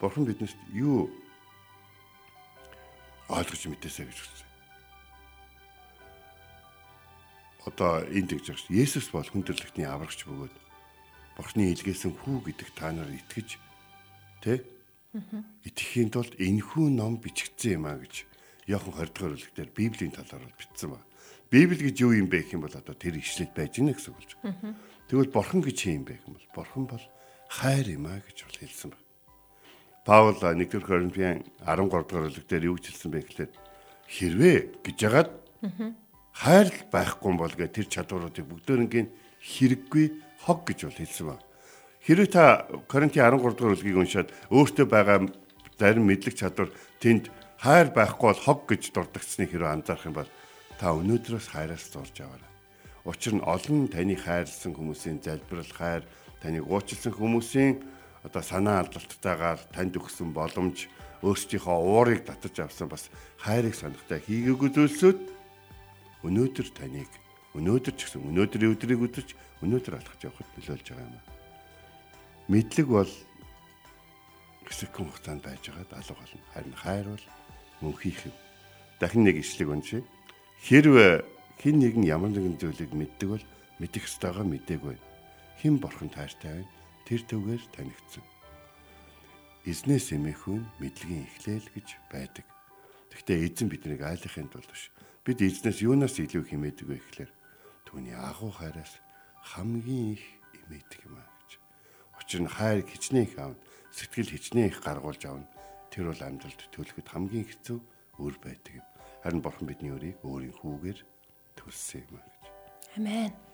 Бурхан 0.00 0.24
биднээс 0.24 0.56
юу 0.72 1.12
ойлгож 3.28 3.62
мэдээсэй 3.68 4.08
гэж 4.08 4.18
хүссэн. 4.18 4.48
Одоо 7.68 7.92
энд 8.08 8.32
гэж 8.32 8.46
байна. 8.48 8.72
Есүс 8.72 9.12
бол 9.12 9.28
хүндрэлтний 9.28 9.86
аврагч 9.86 10.24
бөгөөд 10.24 10.54
Бурханы 11.36 11.72
илгээсэн 11.72 12.16
хүү 12.16 12.36
гэдэг 12.48 12.68
та 12.74 12.92
нар 12.92 13.08
итгэж 13.12 13.60
тэ 14.40 14.64
итгэхийн 15.68 16.10
тулд 16.10 16.34
энэхүү 16.40 16.86
ном 16.90 17.20
бичигдсэн 17.20 17.80
юм 17.80 17.86
а 17.86 17.96
гэж 18.00 18.24
Иохан 18.68 18.92
20 18.92 19.12
дугаар 19.12 19.34
бүлэгтэр 19.36 19.68
Библийн 19.74 20.12
талаар 20.14 20.46
бичсэн 20.56 20.96
байна. 20.96 21.06
Библи 21.50 21.90
гэж 21.90 21.96
юу 22.06 22.14
юм 22.14 22.30
бэ 22.30 22.46
гэх 22.46 22.54
юм 22.54 22.62
бол 22.62 22.76
одоо 22.76 22.94
тэр 22.94 23.18
ишлэл 23.18 23.50
байж 23.50 23.76
гэнэ 23.76 23.96
гэсэн 23.98 24.14
үг 24.14 24.20
байна. 24.40 24.78
Тэгвэл 25.10 25.34
бурхан 25.34 25.60
гэж 25.64 25.78
юм 25.90 26.04
бэ 26.06 26.14
гэх 26.14 26.26
юм 26.30 26.34
бол 26.38 26.48
бурхан 26.54 26.84
бол 26.86 27.04
хайр 27.50 27.86
юм 27.90 28.06
а 28.06 28.22
гэж 28.22 28.38
бол 28.46 28.58
хэлсэн 28.62 28.90
байна. 28.94 29.09
Паул 30.10 30.34
1-р 30.34 30.82
Коринфян 30.82 31.44
13 31.62 31.86
дугаар 31.86 32.02
бүлэг 32.02 32.46
дээр 32.50 32.74
юу 32.74 32.82
хэлсэн 32.82 33.14
бэ 33.14 33.22
гэхлээр 33.30 33.50
хэрвээ 34.10 34.58
гэж 34.82 34.96
ягаад 35.06 35.30
хайр 36.34 36.68
байхгүй 36.90 37.38
бол 37.38 37.54
гэ 37.54 37.70
тэр 37.70 37.86
чадваруудыг 37.86 38.42
бүгдээрнгийн 38.42 39.06
хэрэггүй 39.38 40.06
хог 40.42 40.66
гэж 40.66 40.90
бол 40.90 40.98
хэлсэн 40.98 41.26
байна. 41.30 41.46
Хэрвээ 42.02 42.26
та 42.26 42.66
Коринтын 42.90 43.22
13 43.22 43.54
дугаар 43.54 43.78
бүлгийг 43.78 44.02
уншаад 44.02 44.34
өөртөө 44.50 44.86
байгаа 44.90 45.30
зарим 45.78 46.10
мэдлэг 46.10 46.34
чадвар 46.34 46.74
тэнд 46.98 47.30
хайр 47.62 47.94
байхгүй 47.94 48.34
бол 48.34 48.42
хог 48.50 48.66
гэж 48.66 48.90
дурдгацсны 48.90 49.46
хэрэг 49.46 49.78
анзаарах 49.78 50.10
юм 50.10 50.18
бол 50.18 50.30
та 50.74 50.90
өнөөдрөөс 50.90 51.54
хайраас 51.54 51.86
зурж 51.86 52.18
аваарай. 52.18 52.50
Учир 53.06 53.38
нь 53.38 53.46
олон 53.46 53.86
таны 53.86 54.18
хайрлсан 54.18 54.74
хүмүүсийн 54.74 55.22
залбирал 55.22 55.70
хайр, 55.70 56.02
таныг 56.42 56.66
уучлсан 56.66 57.14
хүмүүсийн 57.14 57.99
одоо 58.24 58.42
санаа 58.42 58.84
алдалттайгаар 58.84 59.60
танд 59.72 59.96
өгсөн 59.96 60.32
боломж, 60.36 60.88
өөрсдийнхөө 61.24 61.78
уурыг 61.80 62.24
татаж 62.24 62.56
авсан 62.60 62.88
бас 62.88 63.08
хайрыг 63.40 63.74
санахтай 63.76 64.20
хийгээгүй 64.24 64.70
зүйлсүүд 64.72 65.20
өнөөдөр 66.24 66.68
таныг 66.76 67.10
өнөөдөр 67.56 67.94
ч 67.96 68.00
гэсэн 68.06 68.24
өнөөдрийн 68.30 68.72
өдрийг 68.76 69.00
өдөрч 69.04 69.30
өнөөдөр 69.64 69.94
алхаж 69.98 70.20
явахд 70.22 70.52
нөлөөлж 70.54 70.86
байгаа 70.86 71.08
юм. 71.08 71.24
Мэдлэг 72.48 72.86
бол 72.88 73.12
хэсэгхэн 74.70 75.06
хугацаанд 75.10 75.42
байж 75.42 75.64
байгаа 75.66 75.98
алга 75.98 76.14
болно. 76.14 76.40
Харин 76.54 76.76
хайр 76.78 77.06
бол 77.10 77.26
мөн 77.82 77.94
хийх 77.98 78.20
юм. 78.28 78.36
Дахин 79.00 79.24
нэг 79.26 79.36
ишлэг 79.42 79.68
уншия. 79.68 80.02
Хэрвээ 80.62 81.24
хин 81.58 81.76
нэгэн 81.82 82.04
ямар 82.06 82.30
нэгэн 82.30 82.56
зүйлийг 82.60 82.92
мэддэг 82.94 83.28
бол 83.28 83.44
мэдэх 83.82 84.06
ёстойгоо 84.06 84.44
мдээгүй. 84.46 84.96
Хэн 85.60 85.74
борхон 85.82 86.08
таартай 86.12 86.62
байна? 86.62 86.79
Тэр 87.10 87.26
төвгээр 87.26 87.64
танигдсан. 87.74 88.22
Эзнээс 89.66 90.14
эмээхүүн 90.14 90.62
мэдлэгийн 90.78 91.26
эхлээл 91.26 91.66
гэж 91.74 91.88
байдаг. 92.06 92.46
Гэхдээ 93.10 93.50
эзэн 93.50 93.66
биднийг 93.66 94.06
айлахын 94.06 94.46
тулд 94.46 94.70
биш. 94.70 94.94
Бид 95.26 95.42
эзнээс 95.42 95.82
юунаас 95.82 96.14
илүү 96.22 96.46
хэмээдэг 96.46 96.86
вэ 96.86 97.02
гэхээр 97.02 97.30
түүний 97.82 98.14
агуу 98.14 98.54
хайраас 98.54 99.02
хамгийн 99.42 100.14
их 100.14 100.24
эмээдэг 100.54 101.10
юм 101.10 101.18
а 101.18 101.26
гэж. 101.26 101.58
Учир 102.14 102.46
нь 102.46 102.54
хайр 102.54 102.86
хичнээн 102.86 103.26
их 103.26 103.34
аав, 103.42 103.58
сэтгэл 103.90 104.30
хичнээн 104.30 104.70
их 104.70 104.78
гаргуулж 104.78 105.22
авна. 105.26 105.50
Тэр 105.90 106.14
бол 106.14 106.22
амьдралд 106.22 106.62
төлөхөд 106.70 107.10
хамгийн 107.10 107.50
хэцүү 107.50 107.78
үр 108.22 108.38
байдаг 108.38 108.78
юм. 108.78 108.86
Харин 109.26 109.42
бурхан 109.42 109.66
бидний 109.66 109.90
өрийг 109.90 110.22
өөрийн 110.22 110.54
хүүгээр 110.62 111.00
төлсөн 111.58 112.06
юм 112.06 112.22
а 112.22 112.22
гэж. 112.22 112.44
Амен. 113.02 113.49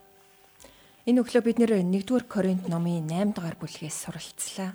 Энэ 1.06 1.22
өглөө 1.22 1.42
бид 1.46 1.62
1-р 1.62 2.26
Коринт 2.26 2.66
номын 2.66 3.06
8 3.06 3.30
дугаар 3.38 3.54
бүлгээс 3.62 4.10
суралцлаа. 4.10 4.74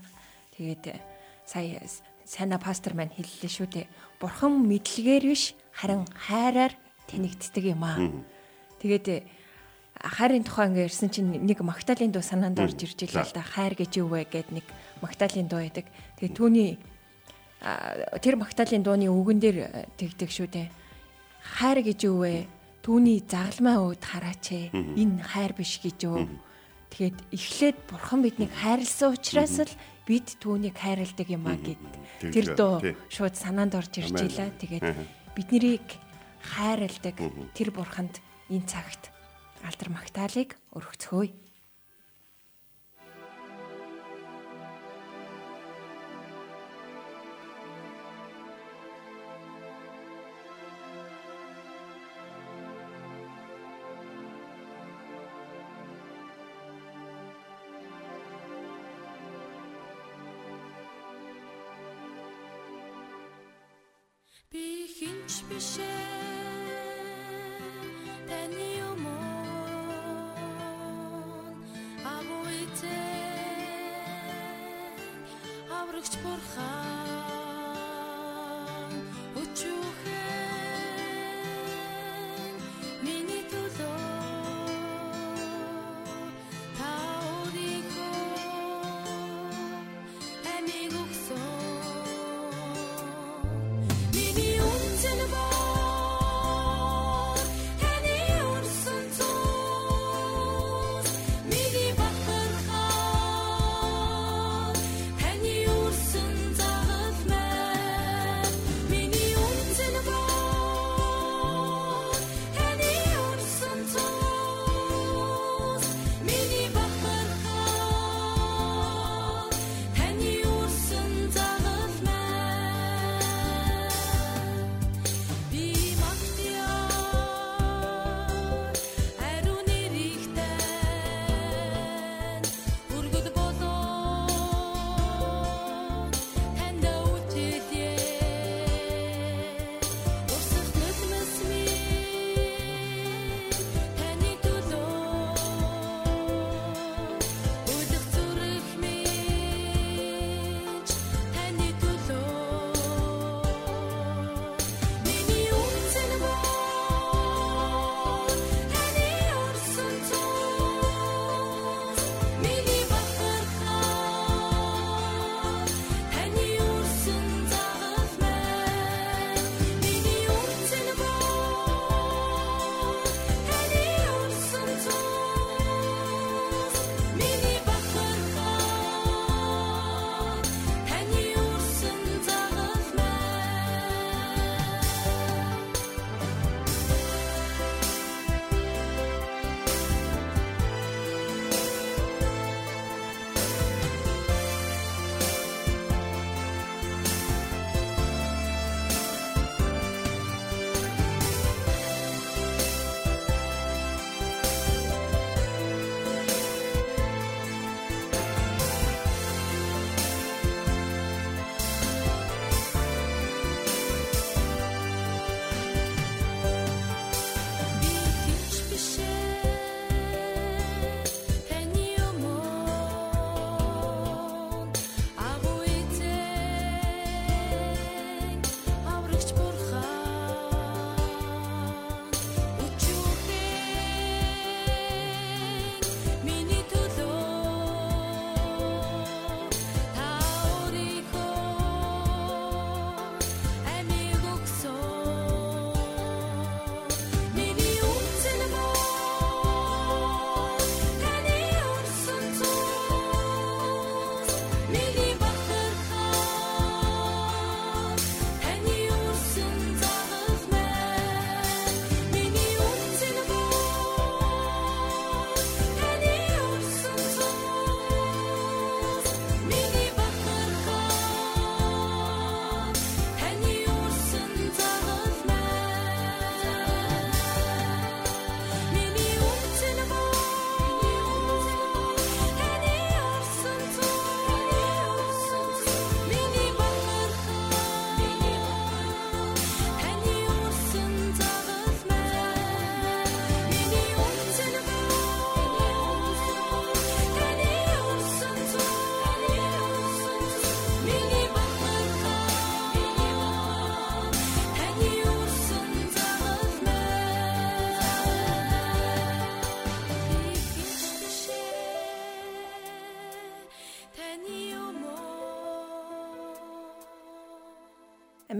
Тэгээд 0.55 0.95
сая 1.43 1.83
сайна 2.23 2.55
пастор 2.55 2.95
маань 2.95 3.11
хэллээ 3.11 3.51
шүү 3.51 3.67
дээ. 3.67 3.91
Бурхан 4.15 4.63
мэдлэгээр 4.63 5.27
биш 5.27 5.59
харин 5.75 6.07
хайраар 6.15 6.71
танигддаг 7.11 7.65
юм 7.67 7.83
аа. 7.83 7.99
Тэгээд 8.79 9.27
хайрын 9.99 10.47
тухай 10.47 10.71
ингээ 10.71 10.87
ирсэн 10.87 11.11
чинь 11.11 11.35
нэг 11.35 11.59
Магдалины 11.67 12.15
дуу 12.15 12.23
санаанд 12.23 12.63
орж 12.63 12.79
ирж 12.79 13.11
илээ 13.11 13.27
л 13.27 13.35
да. 13.35 13.43
Хайр 13.43 13.75
гэж 13.75 13.99
юу 13.99 14.15
вэ 14.15 14.23
гэд 14.23 14.55
нэг 14.55 14.63
Магдалины 15.03 15.51
дуу 15.51 15.59
байдаг. 15.59 15.91
Тэгээд 16.15 16.37
түүний 16.39 16.79
тэр 18.23 18.39
Магдалины 18.39 18.87
дууны 18.87 19.11
үгэн 19.11 19.39
дээр 19.43 19.57
тэгдэг 19.99 20.31
шүү 20.31 20.47
дээ. 20.47 20.71
Хайр 21.59 21.83
гэж 21.83 22.07
юу 22.07 22.23
вэ? 22.23 22.47
Түүний 22.81 23.21
загалмай 23.21 23.77
ууд 23.77 24.01
хараач 24.01 24.45
ээ. 24.51 24.73
Энэ 24.73 25.21
хайр 25.21 25.53
биш 25.53 25.77
гэж 25.81 25.97
юу? 26.09 26.25
Тэгэхэд 26.89 27.17
эхлээд 27.31 27.77
бурхан 27.87 28.19
биднийг 28.25 28.51
хайрлсан 28.51 29.15
учраас 29.15 29.63
л 29.63 29.73
бид 30.09 30.27
түүнийг 30.41 30.75
хайрладаг 30.75 31.27
юм 31.29 31.45
а 31.47 31.55
гэд. 31.55 31.79
Тэр 32.33 32.57
дөө 32.57 32.97
шууд 33.07 33.35
санаанд 33.37 33.77
орж 33.77 34.01
ирж 34.01 34.17
илаа. 34.17 34.49
Тэгээд 34.59 34.85
биднийг 35.37 35.87
хайрладаг 36.41 37.15
тэр 37.55 37.69
бурханд 37.71 38.17
энэ 38.49 38.67
цагт 38.67 39.13
алдар 39.63 39.89
магтаалык 39.93 40.57
өргөцгөөе. 40.73 41.40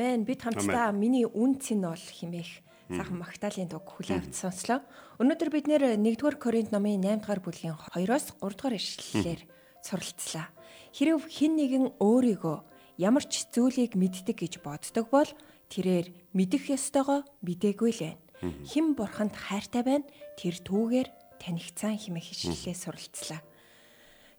Амен. 0.01 0.25
Бид 0.25 0.41
хамтдаа 0.41 0.89
миний 0.89 1.29
үнц 1.29 1.69
нь 1.77 1.85
бол 1.85 1.93
химээх 1.93 2.65
сайхан 2.89 3.21
Магдалины 3.21 3.69
дуг 3.69 3.85
хүлээ 3.85 4.17
авч 4.17 4.33
сонслоо. 4.33 4.81
Өнөөдөр 5.21 5.49
бид 5.53 5.69
1-р 5.69 6.35
Коринт 6.41 6.73
номын 6.73 7.05
8-р 7.05 7.39
бүлгийн 7.45 7.77
2-оос 7.93 8.33
3-р 8.41 8.73
ишлэлээр 8.81 9.41
суралцлаа. 9.85 10.49
Хэрв 10.91 11.29
хэн 11.29 11.53
нэгэн 11.55 11.85
өөрийгөө 12.01 12.57
ямар 12.97 13.23
ч 13.29 13.45
зүйлийг 13.53 13.93
мэддэг 13.93 14.41
гэж 14.41 14.53
боддог 14.65 15.05
бол 15.13 15.29
тэрээр 15.69 16.09
мэдэх 16.33 16.73
ёстойгоо 16.73 17.21
мэдээгүй 17.45 17.91
л 17.93 18.01
байна. 18.01 18.19
Хэн 18.41 18.97
бурханд 18.97 19.37
хайртай 19.37 19.85
байна 19.85 20.09
тэр 20.35 20.57
түүгээр 20.65 21.07
танигцаан 21.37 21.95
химэх 21.95 22.33
ишлэлээ 22.33 22.75
суралцлаа. 22.75 23.41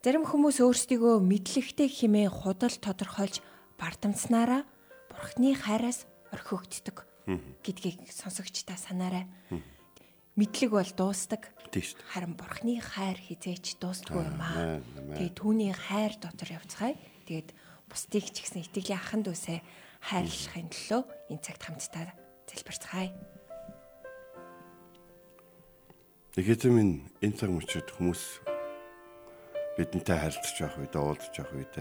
Зарим 0.02 0.26
хүмүүс 0.26 0.58
өөрсдийгөө 0.58 1.22
мэдлэгтэй 1.22 1.86
химээ 1.86 2.26
худал 2.26 2.74
тодорхойлж 2.74 3.38
бардамцнараа 3.78 4.66
бурхны 5.22 5.54
хайраас 5.54 6.10
орхигддог 6.34 7.06
гэдгийг 7.62 8.10
сонсогчдаа 8.10 8.74
санаарай. 8.74 9.30
Мэдлэг 10.34 10.70
бол 10.74 10.90
дуустдаг. 10.98 11.54
Харин 12.10 12.34
бурхны 12.34 12.82
хайр 12.82 13.14
хизээч 13.22 13.78
дуустдаггүй 13.78 14.26
юм 14.26 14.42
аа. 14.42 14.82
Тэгээ 15.14 15.38
түүний 15.38 15.70
хайр 15.70 16.18
дотор 16.18 16.58
явцгаая. 16.58 16.98
Тэгээд 17.30 17.54
бусдыг 17.86 18.34
ч 18.34 18.42
гэсэн 18.42 18.66
итгэлийн 18.66 18.98
ахын 18.98 19.22
дүүсээ 19.22 19.62
хайрлахын 20.02 20.68
төлөө 20.74 21.02
энэ 21.30 21.44
цагт 21.46 21.62
хамтдаа 21.70 22.10
залбирцгаая. 22.50 23.14
Тэгэхэд 26.34 26.62
минь 26.72 27.06
энэ 27.22 27.36
цаг 27.38 27.52
мөчид 27.52 27.92
хүмүүс 27.92 28.42
бидэнтэй 29.76 30.16
харилцаж 30.16 30.56
байх 30.64 30.76
үед, 30.80 30.94
уулзаж 30.96 31.34
байх 31.36 31.52
үед 31.52 31.76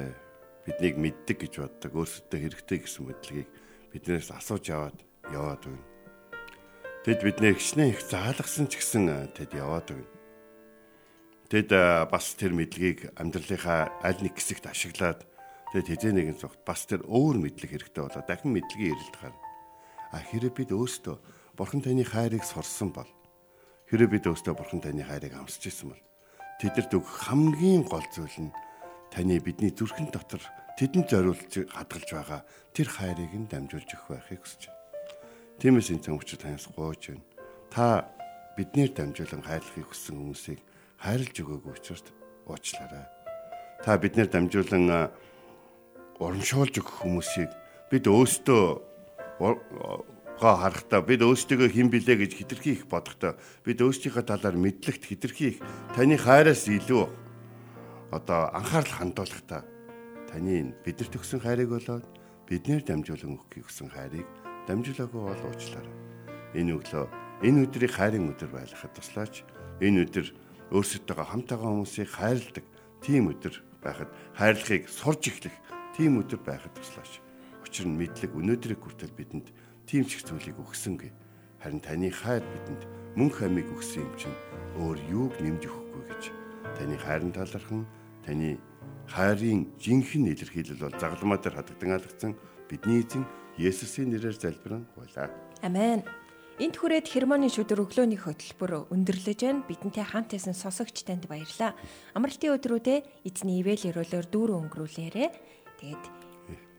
биднийг 0.66 0.96
мэддэг 0.98 1.38
гэж 1.42 1.54
боддог, 1.58 1.92
өөрсдөө 1.96 2.40
хэрэгтэй 2.40 2.78
гэсэн 2.86 3.04
мэдлэгийг 3.10 3.50
биднээс 3.92 4.30
асууж 4.32 4.66
аваад 4.70 4.98
яваад 5.34 5.62
байна. 5.66 5.86
Тэд 7.02 7.20
биднээ 7.26 7.58
хичнээн 7.58 7.94
их 7.98 8.02
заалгасан 8.06 8.70
ч 8.70 8.78
гэсэн 8.78 9.06
э, 9.10 9.18
тэд 9.34 9.58
яваад 9.58 9.90
байна. 9.90 10.10
Тэд 11.50 11.70
э, 11.74 12.06
бас 12.06 12.38
тэр 12.38 12.54
мэдлэгийг 12.54 13.18
амьдралынхаа 13.18 13.90
аль 14.06 14.22
нэг 14.22 14.38
хэсэгт 14.38 14.70
ашиглаад 14.70 15.26
тэд 15.74 15.86
хизээ 15.90 16.14
нэгэн 16.14 16.38
цогт 16.38 16.62
бас 16.62 16.86
тэр 16.86 17.02
өөр 17.10 17.42
мэдлэг 17.42 17.74
хэрэгтэй 17.74 18.04
болоо 18.06 18.22
дахин 18.22 18.54
мэдлэгийн 18.54 18.94
эрэлт 18.94 19.18
гарна. 19.18 19.42
А 20.14 20.22
хэрэв 20.22 20.54
бид 20.54 20.72
өөрсдөө 20.72 21.18
Бурхан 21.58 21.82
таны 21.82 22.06
хайрыг 22.06 22.46
сурсан 22.46 22.94
бол 22.94 23.10
хэрэв 23.90 24.10
бид 24.14 24.30
өөрсдөө 24.30 24.54
Бурхан 24.56 24.80
таны 24.84 25.04
хайрыг 25.04 25.34
амсч 25.36 25.68
ирсэн 25.68 25.92
бол 25.92 26.04
тэдэрт 26.62 26.92
өгөх 26.96 27.28
хамгийн 27.28 27.84
гол 27.88 28.06
зүйл 28.14 28.48
нь 28.48 28.56
таны 29.12 29.40
бидний 29.44 29.76
зүрхэн 29.76 30.10
дотор 30.10 30.42
тэдэнд 30.80 31.08
зориулж 31.12 31.52
хадгалж 31.70 32.10
байгаа 32.16 32.42
тэр 32.72 32.88
хайрыг 32.88 33.34
нь 33.36 33.52
дамжуулж 33.52 33.90
өгөх 33.92 34.08
байхыг 34.08 34.42
хүсэж 34.42 34.72
байна. 34.72 34.80
Тиймээс 35.60 35.92
энэ 35.92 36.04
цаг 36.08 36.16
учраас 36.16 36.42
танаас 36.42 36.68
гуйж 36.72 37.04
байна. 37.12 37.26
Та 37.70 38.08
биднээр 38.56 38.92
дамжуулан 38.96 39.44
хайрлахыг 39.44 39.88
хүссэн 39.92 40.16
хүмүүсийг 40.16 40.60
хайрлж 40.98 41.36
өгөөгүй 41.44 41.74
учраас 41.76 42.08
уучлаарай. 42.48 43.06
Та 43.84 44.00
биднээр 44.00 44.30
дамжуулан 44.32 45.12
урамшуулж 46.18 46.76
өгөх 46.80 46.98
хүмүүсийг 47.04 47.52
бид 47.92 48.08
өөстөө 48.08 48.64
га 50.42 50.58
харахтаа 50.58 51.02
бид 51.06 51.22
өөрсдөө 51.22 51.70
хэн 51.70 51.94
билээ 51.94 52.18
гэж 52.26 52.32
хитрхи 52.42 52.74
их 52.74 52.90
бодохдоо 52.90 53.38
бид 53.62 53.78
өөрсдийнхөө 53.78 54.26
талаар 54.26 54.58
мэдлэгт 54.58 55.06
хитрхи 55.06 55.46
их 55.54 55.58
таны 55.94 56.18
хайраас 56.18 56.66
илүү 56.66 57.06
одоо 58.12 58.52
анхаарал 58.52 58.92
хандуулахдаа 59.00 59.64
таны 60.28 60.76
бидэрт 60.84 61.16
өгсөн 61.16 61.40
хайрыг 61.40 61.72
болоод 61.72 62.06
биднэр 62.48 62.84
дамжуулан 62.84 63.40
өгөхийг 63.40 63.64
өгсөн 63.68 63.88
хайрыг 63.88 64.28
дамжуулаагүй 64.68 65.22
бол 65.24 65.44
уучлаарай. 65.48 65.96
Энэ 66.60 66.76
өглөө 66.76 67.06
энэ 67.48 67.60
өдрийг 67.64 67.92
хайрын 67.96 68.32
өдөр 68.36 68.52
байлгахад 68.52 68.92
туслаач. 68.92 69.48
Энэ 69.80 70.04
өдөр 70.04 70.28
өөрсдөдөө 70.76 71.26
хамт 71.26 71.48
байгаа 71.48 71.72
хүмүүсийг 71.72 72.10
хайрладаг 72.12 72.66
тийм 73.00 73.32
өдөр 73.32 73.56
байхад 73.80 74.12
хайрлахыг 74.36 74.92
сурж 74.92 75.32
эхлэх 75.32 75.56
тийм 75.96 76.20
өдөр 76.20 76.40
байхад 76.44 76.76
туслаач. 76.76 77.24
Учир 77.64 77.88
нь 77.88 77.96
мэдлэг 77.96 78.36
өнөөдрийг 78.36 78.84
хүртэл 78.84 79.16
бидэнд 79.16 79.48
тийм 79.88 80.04
ч 80.04 80.20
их 80.20 80.28
зүйлийг 80.28 80.60
өгсөнгүй. 80.60 81.12
Харин 81.64 81.80
таны 81.80 82.12
хайр 82.12 82.44
бидэнд 82.44 82.84
мөнх 83.16 83.40
амийг 83.40 83.72
өгсөн 83.72 84.04
юм 84.04 84.14
чинь 84.20 84.38
өөр 84.76 84.98
юуг 85.08 85.34
нэмж 85.40 85.64
өгөхгүй 85.68 86.04
гэж 86.12 86.24
таны 86.76 86.96
хайрын 87.00 87.32
талархан 87.32 87.84
таны 88.26 88.60
хайрын 89.10 89.68
жинхэнэ 89.82 90.34
илэрхийлэл 90.34 90.88
бол 90.88 91.00
загалмаа 91.00 91.40
дээр 91.42 91.56
хадагдан 91.60 91.92
алгацсан 91.98 92.32
бидний 92.70 93.04
эзэн 93.04 93.26
Есүсийн 93.60 94.10
нэрээр 94.16 94.38
залбирэн 94.40 94.88
гуйлаа. 94.96 95.28
Амен. 95.62 96.08
Энд 96.62 96.78
хүрээд 96.78 97.10
хермоны 97.10 97.50
шүдэр 97.50 97.84
өглөөний 97.84 98.22
хөтөлбөр 98.22 98.94
өндөрлөж 98.94 99.40
байна. 99.44 99.66
Бидэнтэй 99.66 100.06
хамт 100.06 100.38
исэн 100.38 100.56
сонсогч 100.56 101.04
танд 101.04 101.26
баярлалаа. 101.26 101.74
Амралтын 102.16 102.54
өдрүүдэд 102.56 103.28
эзний 103.28 103.66
ивэл 103.66 103.92
өрөөлөөр 103.92 104.28
дүүрэн 104.30 104.60
өнгөрүүлээрэ. 104.70 105.26
Тэгээд 105.82 106.06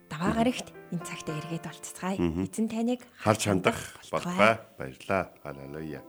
даваа 0.06 0.32
гарагт 0.38 0.70
энэ 0.94 1.02
цагтаа 1.02 1.34
эргээд 1.34 1.66
болцгаая. 1.66 2.16
Эзэн 2.20 2.68
таныг 2.70 3.00
Харж 3.20 3.42
хандах 3.48 3.78
болтугай. 4.12 4.60
Баярлаа. 4.78 5.22
Халелуя. 5.42 6.00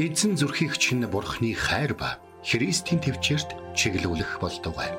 Эзэн 0.00 0.32
зүрхийг 0.40 0.80
чинь 0.80 1.04
бурхны 1.04 1.52
хайр 1.52 1.92
ба 1.92 2.16
Христийн 2.40 3.04
төвчөрт 3.04 3.52
чиглүүлэх 3.76 4.40
болтугай. 4.40 4.96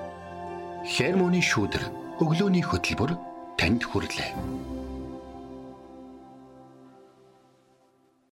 Хермоны 0.85 1.41
шүүдэр 1.41 1.89
өглөөний 2.21 2.61
хөтөлбөр 2.61 3.17
танд 3.57 3.81
хүрэлээ. 3.81 4.29